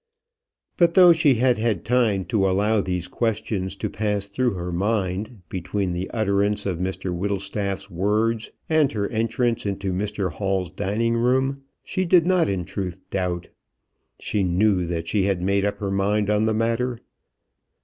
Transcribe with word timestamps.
But 0.77 0.95
though 0.95 1.13
she 1.13 1.35
had 1.35 1.59
had 1.59 1.85
time 1.85 2.23
to 2.23 2.49
allow 2.49 2.81
these 2.81 3.07
questions 3.07 3.75
to 3.75 3.87
pass 3.87 4.25
through 4.25 4.55
her 4.55 4.71
mind 4.71 5.43
between 5.47 5.93
the 5.93 6.09
utterance 6.09 6.65
of 6.65 6.79
Mr 6.79 7.15
Whittlestaff's 7.15 7.87
words 7.87 8.49
and 8.67 8.91
her 8.93 9.07
entrance 9.09 9.63
into 9.63 9.93
Mr 9.93 10.31
Hall's 10.31 10.71
drawing 10.71 11.13
room, 11.17 11.65
she 11.83 12.03
did 12.03 12.25
not 12.25 12.49
in 12.49 12.65
truth 12.65 13.01
doubt. 13.11 13.49
She 14.19 14.41
knew 14.41 14.87
that 14.87 15.07
she 15.07 15.25
had 15.25 15.39
made 15.39 15.63
up 15.65 15.77
her 15.77 15.91
mind 15.91 16.31
on 16.31 16.45
the 16.45 16.53
matter. 16.55 16.99